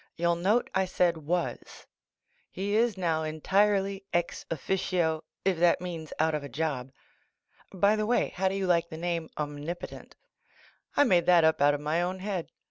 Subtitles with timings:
[0.15, 1.85] You'll nate I said "was"
[2.49, 6.91] He is noM entirely ex~officio if that means out of a job.
[7.71, 8.29] By the way.
[8.29, 10.15] how do you like the name, "Omnipotent?"
[10.97, 12.49] I made that up out of my own head.